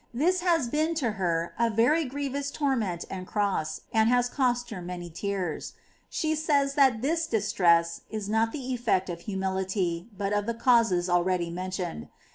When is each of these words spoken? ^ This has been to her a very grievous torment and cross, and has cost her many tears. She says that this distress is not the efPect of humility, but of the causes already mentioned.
^ 0.01 0.03
This 0.15 0.39
has 0.41 0.67
been 0.67 0.95
to 0.95 1.11
her 1.11 1.53
a 1.59 1.69
very 1.69 2.05
grievous 2.05 2.49
torment 2.49 3.05
and 3.07 3.27
cross, 3.27 3.81
and 3.93 4.09
has 4.09 4.29
cost 4.29 4.71
her 4.71 4.81
many 4.81 5.11
tears. 5.11 5.73
She 6.09 6.33
says 6.33 6.73
that 6.73 7.03
this 7.03 7.27
distress 7.27 8.01
is 8.09 8.27
not 8.27 8.51
the 8.51 8.75
efPect 8.75 9.09
of 9.13 9.21
humility, 9.21 10.09
but 10.17 10.33
of 10.33 10.47
the 10.47 10.55
causes 10.55 11.07
already 11.07 11.51
mentioned. 11.51 12.07